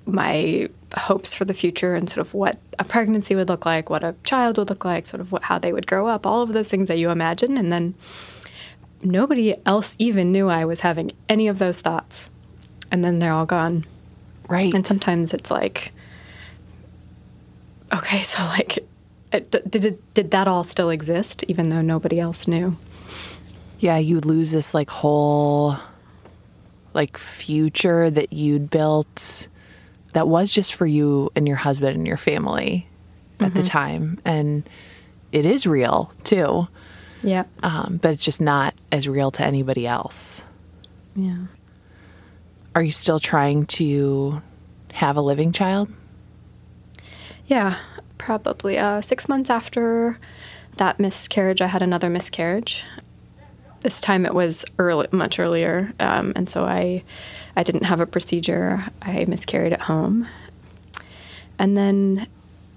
[0.09, 4.03] My hopes for the future and sort of what a pregnancy would look like, what
[4.03, 6.53] a child would look like, sort of what, how they would grow up, all of
[6.53, 7.59] those things that you imagine.
[7.59, 7.95] And then
[9.03, 12.31] nobody else even knew I was having any of those thoughts.
[12.91, 13.85] And then they're all gone.
[14.49, 14.73] Right.
[14.73, 15.93] And sometimes it's like,
[17.93, 18.79] okay, so like,
[19.31, 22.77] it, did it, did that all still exist, even though nobody else knew?
[23.79, 25.77] yeah, you lose this like whole
[26.95, 29.49] like future that you'd built
[30.13, 32.89] that was just for you and your husband and your family
[33.41, 34.19] at the time.
[34.25, 34.69] And
[35.33, 36.67] it is real too.
[37.23, 40.43] Yeah, Um, but it's just not as real to anybody else.
[41.17, 41.47] yeah.
[42.75, 44.41] Are you still trying to
[44.93, 45.89] have a living child?
[47.47, 47.77] Yeah,
[48.19, 48.79] probably.
[48.79, 50.19] Uh, six months after
[50.77, 52.85] that miscarriage, I had another miscarriage.
[53.81, 57.03] This time it was early, much earlier, um, and so I,
[57.59, 58.85] I didn't have a procedure.
[59.03, 60.29] I miscarried at home,
[61.59, 62.29] and then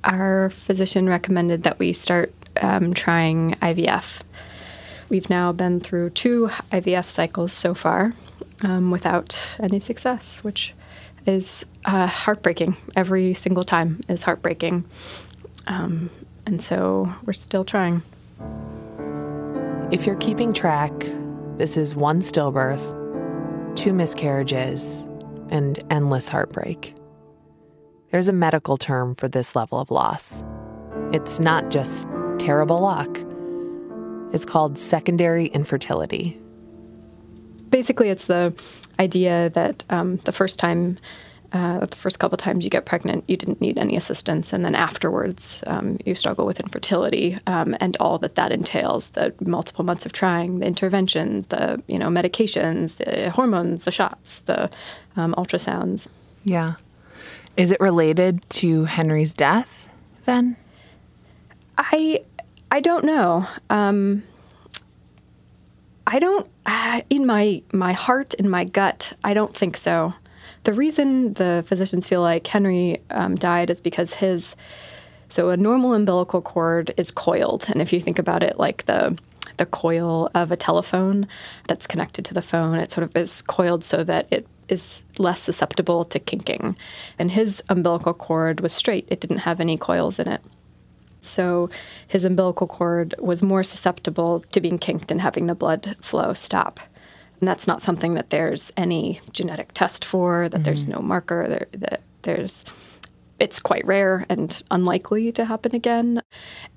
[0.04, 4.22] our physician recommended that we start um, trying IVF.
[5.10, 8.14] we've now been through two IVF cycles so far
[8.64, 10.74] um, without any success, which
[11.28, 12.76] is uh, heartbreaking.
[12.96, 14.86] Every single time is heartbreaking.
[15.68, 16.10] Um,
[16.48, 18.02] and so we're still trying.
[19.92, 20.92] If you're keeping track,
[21.58, 23.01] this is one stillbirth,
[23.76, 25.08] two miscarriages,
[25.50, 26.96] and endless heartbreak.
[28.12, 30.44] There's a medical term for this level of loss.
[31.14, 32.08] It's not just
[32.40, 33.20] terrible luck,
[34.34, 36.40] it's called secondary infertility.
[37.70, 38.54] Basically, it's the
[39.00, 40.98] idea that um, the first time
[41.54, 44.74] uh, the first couple times you get pregnant, you didn't need any assistance, and then
[44.74, 50.14] afterwards, um, you struggle with infertility um, and all that that entails—the multiple months of
[50.14, 54.70] trying, the interventions, the you know medications, the hormones, the shots, the
[55.18, 56.08] um, ultrasounds.
[56.46, 56.76] Yeah,
[57.58, 59.90] is it related to Henry's death?
[60.24, 60.56] Then,
[61.78, 62.24] I
[62.72, 63.46] I don't know.
[63.70, 64.24] Um,
[66.08, 66.48] I don't.
[66.66, 70.14] Uh, in my my heart, in my gut, I don't think so.
[70.64, 74.56] The reason the physicians feel like Henry um, died is because his
[75.30, 79.18] so a normal umbilical cord is coiled, and if you think about it like the
[79.58, 81.28] the coil of a telephone
[81.68, 85.42] that's connected to the phone, it sort of is coiled so that it is less
[85.42, 86.76] susceptible to kinking.
[87.20, 90.42] And his umbilical cord was straight; it didn't have any coils in it.
[91.22, 91.70] So
[92.08, 96.80] his umbilical cord was more susceptible to being kinked and having the blood flow stop.
[97.42, 100.64] And that's not something that there's any genetic test for, that mm-hmm.
[100.64, 102.64] there's no marker, there, that there's
[103.40, 106.22] it's quite rare and unlikely to happen again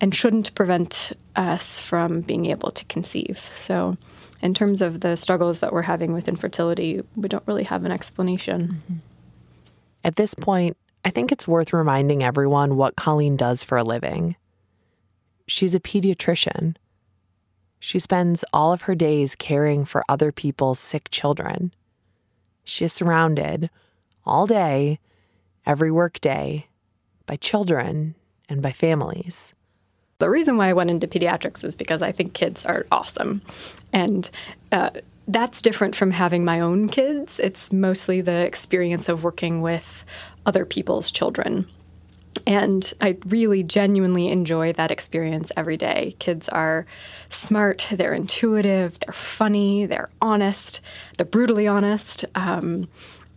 [0.01, 3.39] and shouldn't prevent us from being able to conceive.
[3.53, 3.99] So,
[4.41, 7.93] in terms of the struggles that we're having with infertility, we don't really have an
[7.93, 8.81] explanation.
[8.89, 8.95] Mm-hmm.
[10.05, 14.37] At this point, I think it's worth reminding everyone what Colleen does for a living.
[15.47, 16.77] She's a pediatrician.
[17.85, 21.75] She spends all of her days caring for other people's sick children.
[22.65, 23.69] She is surrounded
[24.25, 25.01] all day,
[25.67, 26.69] every workday,
[27.27, 28.15] by children
[28.49, 29.53] and by families.
[30.19, 33.43] The reason why I went into pediatrics is because I think kids are awesome.
[33.93, 34.31] And
[34.73, 34.89] uh,
[35.29, 37.39] that's different from having my own kids.
[37.39, 40.07] It's mostly the experience of working with
[40.47, 41.69] other people's children.
[42.47, 46.15] And I really genuinely enjoy that experience every day.
[46.19, 46.87] Kids are
[47.31, 50.81] smart, they're intuitive, they're funny, they're honest,
[51.17, 52.87] they're brutally honest, um,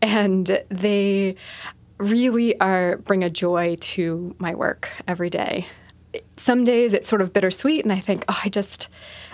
[0.02, 1.36] and they
[1.98, 5.65] really are bring a joy to my work every day.
[6.36, 8.88] Some days it's sort of bittersweet, and I think, oh, I just.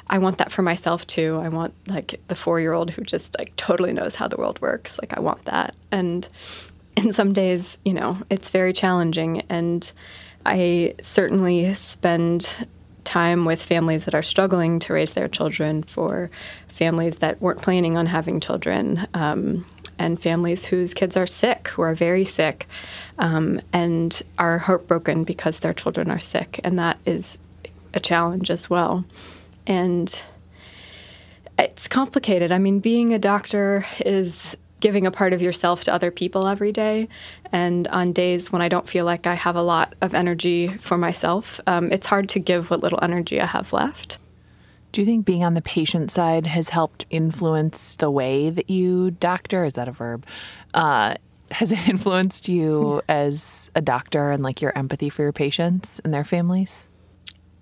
[0.07, 1.39] I want that for myself too.
[1.41, 4.59] I want like the four year old who just like totally knows how the world
[4.59, 4.99] works.
[5.01, 5.77] Like I want that.
[5.93, 6.27] And
[6.97, 9.41] and some days, you know, it's very challenging.
[9.49, 9.91] And
[10.45, 12.67] I certainly spend
[13.03, 16.29] time with families that are struggling to raise their children, for
[16.69, 19.65] families that weren't planning on having children, um,
[19.99, 22.67] and families whose kids are sick, who are very sick,
[23.19, 26.59] um, and are heartbroken because their children are sick.
[26.63, 27.37] And that is
[27.93, 29.05] a challenge as well.
[29.67, 30.23] And
[31.59, 32.51] it's complicated.
[32.51, 36.73] I mean, being a doctor is giving a part of yourself to other people every
[36.73, 37.07] day.
[37.53, 40.97] And on days when I don't feel like I have a lot of energy for
[40.97, 44.17] myself, um, it's hard to give what little energy I have left.
[44.91, 49.11] Do you think being on the patient side has helped influence the way that you
[49.11, 49.63] doctor?
[49.63, 50.25] Is that a verb?
[50.73, 51.15] Uh,
[51.51, 56.13] has it influenced you as a doctor and like your empathy for your patients and
[56.13, 56.89] their families?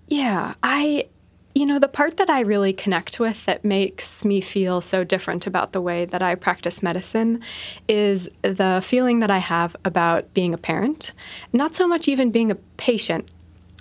[0.08, 1.06] Yeah, I
[1.54, 5.46] you know, the part that I really connect with that makes me feel so different
[5.46, 7.42] about the way that I practice medicine
[7.88, 11.12] is the feeling that I have about being a parent.
[11.52, 13.28] Not so much even being a patient,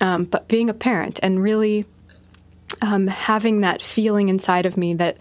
[0.01, 1.85] um, but being a parent and really
[2.81, 5.17] um, having that feeling inside of me that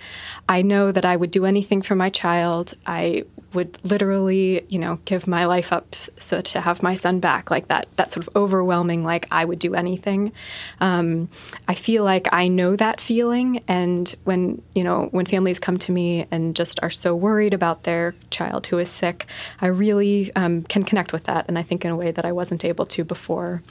[0.48, 2.74] I know that I would do anything for my child.
[2.86, 7.50] I would literally, you know, give my life up so to have my son back,
[7.50, 7.88] like that.
[7.96, 10.32] That sort of overwhelming, like I would do anything.
[10.80, 11.28] Um,
[11.68, 15.92] I feel like I know that feeling, and when you know, when families come to
[15.92, 19.26] me and just are so worried about their child who is sick,
[19.60, 22.32] I really um, can connect with that, and I think in a way that I
[22.32, 23.62] wasn't able to before.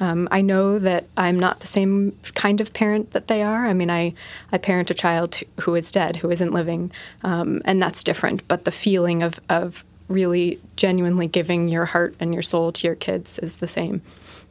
[0.00, 3.66] Um, I know that I'm not the same kind of parent that they are.
[3.66, 4.14] I mean, I,
[4.50, 6.90] I parent a child who is dead, who isn't living,
[7.22, 8.46] um, and that's different.
[8.48, 12.96] But the feeling of, of really genuinely giving your heart and your soul to your
[12.96, 14.02] kids is the same.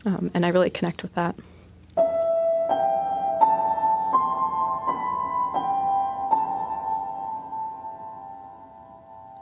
[0.06, 1.36] Um, and I really connect with that.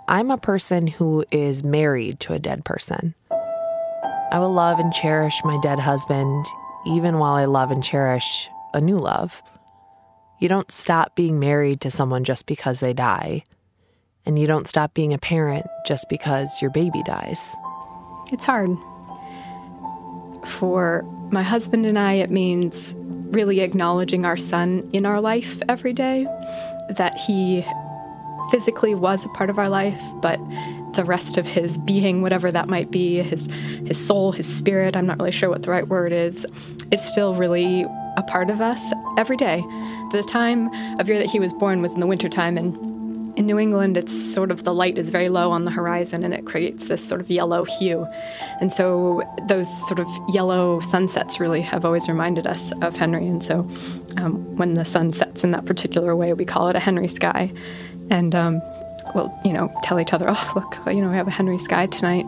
[0.07, 3.15] I'm a person who is married to a dead person.
[4.31, 6.45] I will love and cherish my dead husband
[6.85, 9.41] even while I love and cherish a new love.
[10.39, 13.43] You don't stop being married to someone just because they die.
[14.25, 17.55] And you don't stop being a parent just because your baby dies.
[18.31, 18.69] It's hard.
[20.45, 22.95] For my husband and I, it means
[23.31, 26.23] really acknowledging our son in our life every day,
[26.89, 27.65] that he
[28.49, 30.39] physically was a part of our life, but
[30.93, 33.47] the rest of his being, whatever that might be, his
[33.85, 36.45] his soul, his spirit, I'm not really sure what the right word is,
[36.91, 37.85] is still really
[38.17, 39.61] a part of us every day.
[40.11, 42.75] The time of year that he was born was in the wintertime and
[43.37, 46.33] in New England, it's sort of the light is very low on the horizon and
[46.33, 48.05] it creates this sort of yellow hue.
[48.59, 53.25] And so those sort of yellow sunsets really have always reminded us of Henry.
[53.25, 53.59] And so
[54.17, 57.51] um, when the sun sets in that particular way, we call it a Henry sky.
[58.09, 58.61] And um,
[59.13, 61.87] we'll, you know, tell each other, oh, look, you know, we have a Henry sky
[61.87, 62.25] tonight.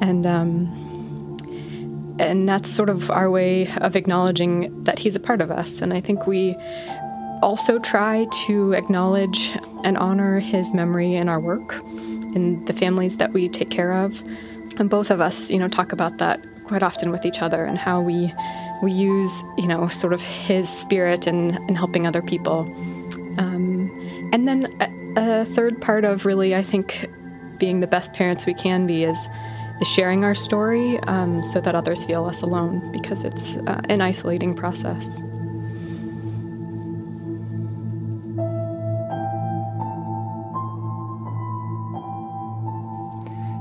[0.00, 5.50] And, um, and that's sort of our way of acknowledging that he's a part of
[5.50, 5.80] us.
[5.80, 6.56] And I think we
[7.42, 9.52] also try to acknowledge
[9.84, 11.74] and honor his memory in our work,
[12.34, 14.22] in the families that we take care of.
[14.78, 17.76] And both of us, you know, talk about that quite often with each other and
[17.76, 18.32] how we
[18.82, 22.60] we use, you know, sort of his spirit in, in helping other people.
[23.38, 23.90] Um,
[24.32, 27.10] and then a, a third part of really, I think,
[27.58, 29.28] being the best parents we can be is
[29.80, 34.00] is sharing our story um, so that others feel less alone because it's uh, an
[34.00, 35.18] isolating process.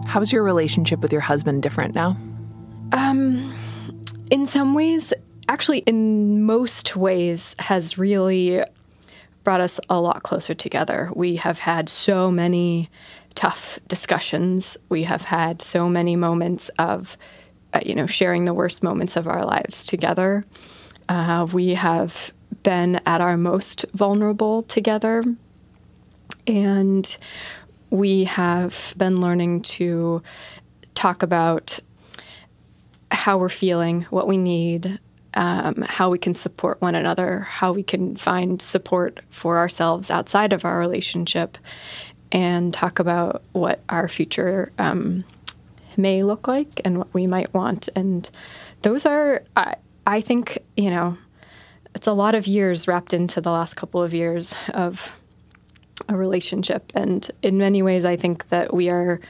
[0.06, 2.16] How's your relationship with your husband different now?
[2.92, 3.52] Um,
[4.30, 5.12] in some ways,
[5.48, 8.62] actually, in most ways, has really
[9.44, 11.10] brought us a lot closer together.
[11.16, 12.90] We have had so many
[13.36, 14.78] tough discussions.
[14.90, 17.18] We have had so many moments of,
[17.74, 20.44] uh, you know, sharing the worst moments of our lives together.
[21.10, 22.32] Uh, we have
[22.64, 25.24] been at our most vulnerable together.
[26.48, 27.18] And
[27.90, 30.24] we have been learning to
[30.96, 31.80] talk about
[33.12, 35.00] how we're feeling, what we need,
[35.34, 40.54] um, how we can support one another, how we can find support for ourselves outside
[40.54, 41.58] of our relationship,
[42.32, 45.24] and talk about what our future um,
[45.98, 47.90] may look like and what we might want.
[47.96, 48.30] And
[48.82, 49.76] those are, I,
[50.08, 51.18] I think, you know,
[51.96, 55.20] it's a lot of years wrapped into the last couple of years of
[56.10, 56.92] a relationship.
[56.96, 59.22] And in many ways, I think that we are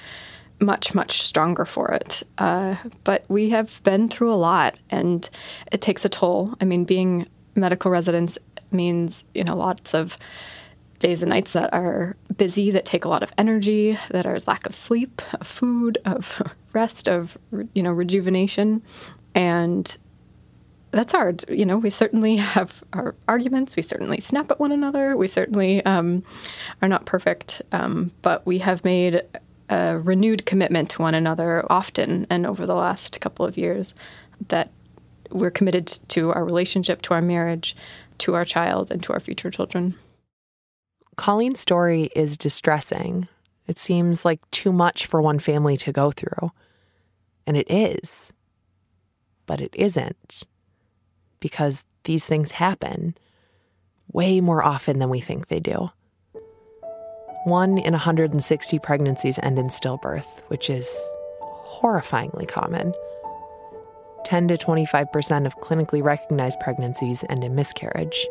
[0.59, 2.23] much, much stronger for it.
[2.37, 5.29] Uh, but we have been through a lot, and
[5.71, 6.53] it takes a toll.
[6.61, 8.37] I mean, being medical residents
[8.71, 10.17] means, you know, lots of
[10.99, 14.65] days and nights that are busy, that take a lot of energy, that are lack
[14.65, 16.41] of sleep, of food, of
[16.73, 17.37] rest, of,
[17.73, 18.81] you know, rejuvenation.
[19.35, 19.95] And
[20.91, 21.43] that's hard.
[21.49, 23.75] You know, we certainly have our arguments.
[23.75, 25.17] We certainly snap at one another.
[25.17, 26.23] We certainly um,
[26.81, 29.23] are not perfect, um, but we have made
[29.69, 33.93] a renewed commitment to one another often and over the last couple of years
[34.49, 34.69] that
[35.31, 37.75] we're committed to our relationship, to our marriage,
[38.19, 39.95] to our child, and to our future children.
[41.15, 43.27] Colleen's story is distressing.
[43.67, 46.51] It seems like too much for one family to go through.
[47.45, 48.33] And it is.
[49.45, 50.43] But it isn't
[51.39, 53.15] because these things happen
[54.11, 55.89] way more often than we think they do.
[57.45, 60.89] One in 160 pregnancies end in stillbirth, which is
[61.41, 62.93] horrifyingly common.
[64.23, 68.27] 10 to 25% of clinically recognized pregnancies end in miscarriage.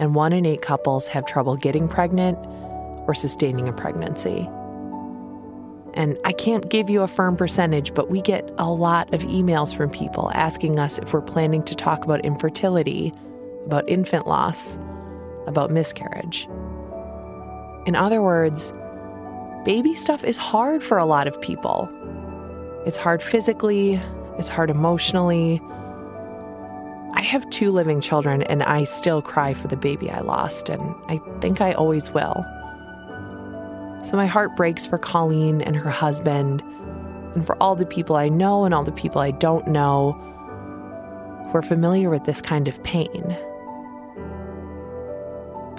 [0.00, 2.38] And one in eight couples have trouble getting pregnant
[3.06, 4.48] or sustaining a pregnancy.
[5.94, 9.72] And I can't give you a firm percentage, but we get a lot of emails
[9.72, 13.12] from people asking us if we're planning to talk about infertility,
[13.66, 14.76] about infant loss,
[15.46, 16.48] about miscarriage.
[17.84, 18.72] In other words,
[19.64, 21.90] baby stuff is hard for a lot of people.
[22.86, 24.00] It's hard physically,
[24.38, 25.60] it's hard emotionally.
[27.14, 30.94] I have two living children, and I still cry for the baby I lost, and
[31.08, 32.44] I think I always will.
[34.02, 36.62] So my heart breaks for Colleen and her husband,
[37.34, 40.12] and for all the people I know and all the people I don't know
[41.50, 43.36] who are familiar with this kind of pain.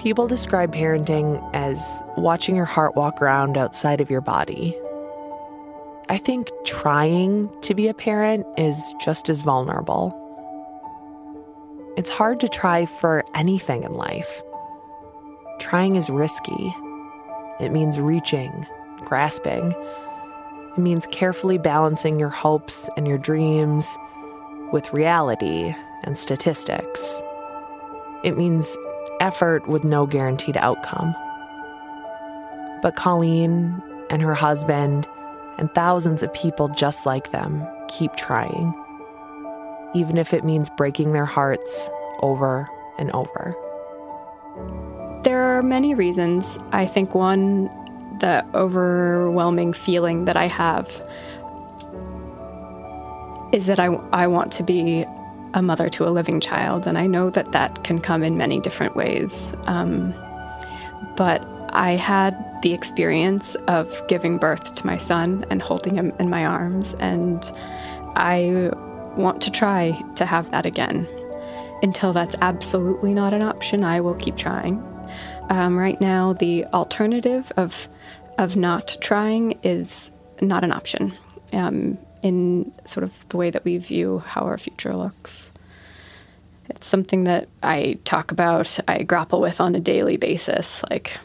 [0.04, 4.76] People describe parenting as watching your heart walk around outside of your body.
[6.10, 10.12] I think trying to be a parent is just as vulnerable.
[11.96, 14.42] It's hard to try for anything in life.
[15.58, 16.76] Trying is risky.
[17.58, 18.66] It means reaching,
[19.06, 19.72] grasping.
[20.76, 23.96] It means carefully balancing your hopes and your dreams
[24.70, 27.22] with reality and statistics.
[28.22, 28.76] It means
[29.24, 31.14] effort with no guaranteed outcome.
[32.82, 35.08] But Colleen and her husband
[35.56, 38.74] and thousands of people just like them keep trying,
[39.94, 41.88] even if it means breaking their hearts
[42.20, 42.68] over
[42.98, 43.56] and over.
[45.24, 46.58] There are many reasons.
[46.72, 47.64] I think one,
[48.20, 50.86] the overwhelming feeling that I have
[53.52, 55.06] is that I, I want to be
[55.54, 56.86] a mother to a living child.
[56.86, 59.54] And I know that that can come in many different ways.
[59.66, 60.12] Um,
[61.16, 66.28] but I had the experience of giving birth to my son and holding him in
[66.28, 66.94] my arms.
[66.94, 67.50] And
[68.16, 68.70] I
[69.16, 71.08] want to try to have that again.
[71.82, 74.82] Until that's absolutely not an option, I will keep trying.
[75.50, 77.88] Um, right now, the alternative of
[78.38, 81.16] of not trying is not an option
[81.54, 85.52] um, in sort of the way that we view how our future looks.
[86.70, 90.82] It's something that I talk about, I grapple with on a daily basis.
[90.90, 91.18] Like,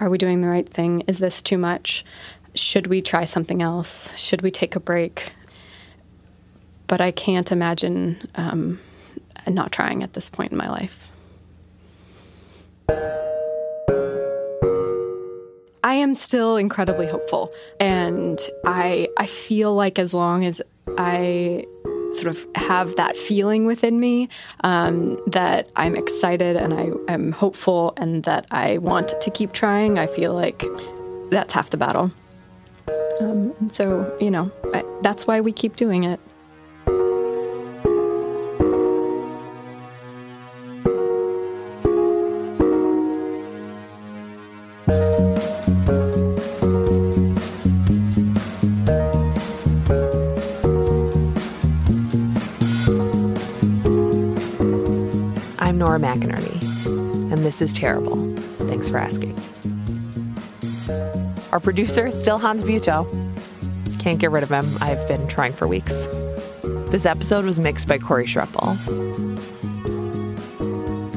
[0.00, 1.04] are we doing the right thing?
[1.06, 2.04] Is this too much?
[2.56, 4.12] Should we try something else?
[4.18, 5.32] Should we take a break?
[6.88, 8.80] But I can't imagine um,
[9.46, 11.08] not trying at this point in my life.
[15.84, 20.62] I am still incredibly hopeful, and I I feel like as long as
[20.96, 21.66] I
[22.10, 24.30] sort of have that feeling within me
[24.62, 29.98] um, that I'm excited and I am hopeful and that I want to keep trying,
[29.98, 30.64] I feel like
[31.30, 32.12] that's half the battle.
[33.20, 36.20] Um, and so, you know, I, that's why we keep doing it.
[57.54, 58.34] This is terrible.
[58.66, 59.38] Thanks for asking.
[61.52, 63.06] Our producer is still Hans Buetow.
[64.00, 64.66] Can't get rid of him.
[64.80, 66.08] I've been trying for weeks.
[66.90, 68.74] This episode was mixed by Corey Schreppel.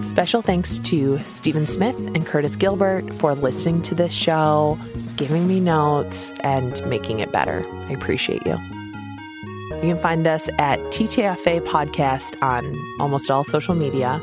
[0.03, 4.77] Special thanks to Stephen Smith and Curtis Gilbert for listening to this show,
[5.15, 7.65] giving me notes, and making it better.
[7.87, 8.59] I appreciate you.
[9.71, 14.21] You can find us at TTFA Podcast on almost all social media.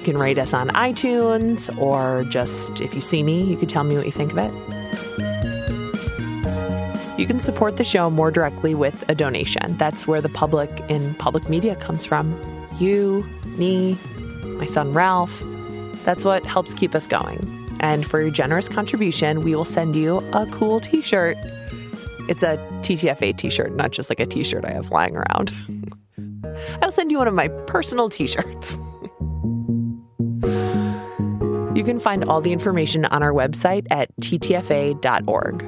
[0.00, 3.84] You can rate us on iTunes, or just if you see me, you can tell
[3.84, 4.50] me what you think of it.
[7.18, 9.76] You can support the show more directly with a donation.
[9.76, 12.34] That's where the public in public media comes from.
[12.78, 13.26] You,
[13.58, 13.98] me,
[14.42, 15.42] my son Ralph.
[16.06, 17.46] That's what helps keep us going.
[17.80, 21.36] And for your generous contribution, we will send you a cool t shirt.
[22.26, 25.52] It's a TTFA t shirt, not just like a t shirt I have lying around.
[26.80, 28.78] I'll send you one of my personal t shirts.
[31.80, 35.64] You can find all the information on our website at ttfa.org.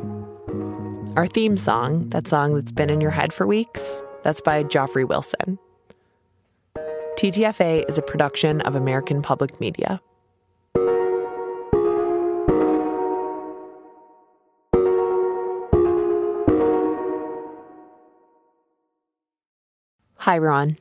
[1.17, 5.09] Our theme song, that song that's been in your head for weeks, that's by Joffrey
[5.09, 5.59] Wilson.
[7.17, 10.03] TTFA is a production of American Public Media.
[20.19, 20.77] Hi, Ron.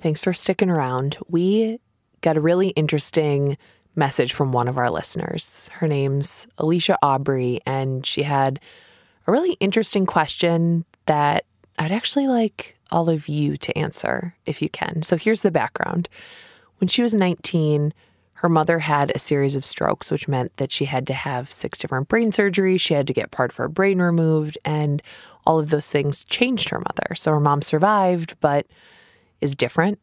[0.00, 1.18] Thanks for sticking around.
[1.28, 1.78] We
[2.22, 3.58] got a really interesting
[3.96, 5.68] message from one of our listeners.
[5.72, 8.60] Her name's Alicia Aubrey, and she had
[9.26, 11.44] a really interesting question that
[11.78, 15.02] I'd actually like all of you to answer if you can.
[15.02, 16.08] So here's the background.
[16.78, 17.92] When she was 19,
[18.34, 21.78] her mother had a series of strokes, which meant that she had to have six
[21.78, 22.80] different brain surgeries.
[22.80, 25.02] She had to get part of her brain removed, and
[25.46, 27.14] all of those things changed her mother.
[27.14, 28.66] So her mom survived, but
[29.40, 29.98] is different.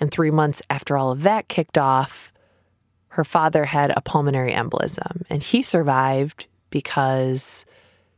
[0.00, 2.32] And three months after all of that kicked off,
[3.10, 7.66] her father had a pulmonary embolism and he survived because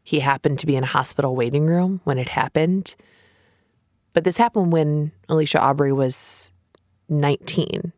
[0.02, 2.94] he happened to be in a hospital waiting room when it happened.
[4.12, 6.52] But this happened when Alicia Aubrey was
[7.08, 7.92] 19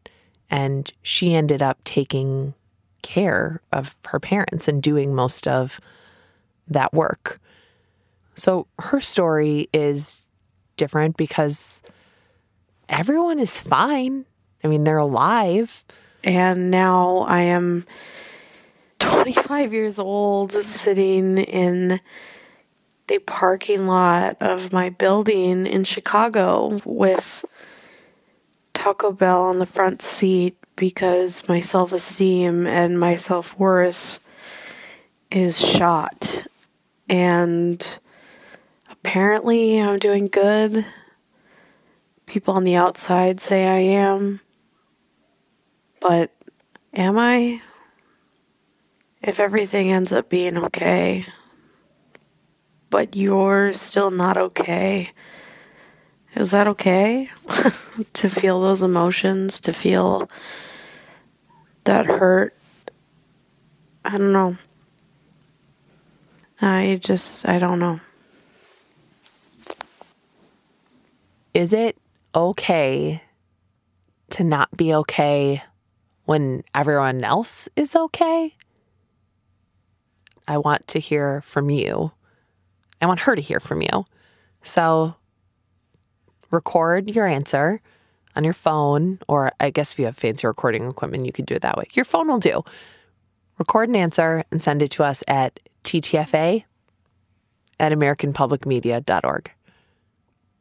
[0.50, 2.54] and she ended up taking
[3.02, 5.80] care of her parents and doing most of
[6.68, 7.40] that work.
[8.36, 10.22] So her story is
[10.76, 11.82] different because
[12.88, 14.26] everyone is fine.
[14.62, 15.84] I mean, they're alive.
[16.24, 17.84] And now I am
[18.98, 22.00] 25 years old, sitting in
[23.08, 27.44] the parking lot of my building in Chicago with
[28.72, 34.18] Taco Bell on the front seat because my self esteem and my self worth
[35.30, 36.46] is shot.
[37.06, 37.86] And
[38.90, 40.86] apparently, I'm doing good.
[42.24, 44.40] People on the outside say I am
[46.04, 46.30] But
[46.92, 47.62] am I?
[49.22, 51.24] If everything ends up being okay,
[52.90, 55.12] but you're still not okay,
[56.36, 57.30] is that okay?
[58.12, 60.28] to feel those emotions, to feel
[61.84, 62.54] that hurt?
[64.04, 64.58] I don't know.
[66.60, 67.98] I just, I don't know.
[71.54, 71.96] Is it
[72.34, 73.22] okay
[74.28, 75.62] to not be okay
[76.24, 78.54] when everyone else is okay?
[80.46, 82.12] I want to hear from you.
[83.00, 84.04] I want her to hear from you.
[84.62, 85.14] So
[86.50, 87.80] record your answer
[88.36, 91.54] on your phone, or I guess if you have fancy recording equipment, you could do
[91.54, 91.84] it that way.
[91.92, 92.64] Your phone will do.
[93.58, 96.64] Record an answer and send it to us at ttfa
[97.78, 99.50] at americanpublicmedia.org.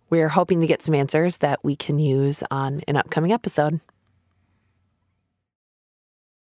[0.09, 3.79] We're hoping to get some answers that we can use on an upcoming episode.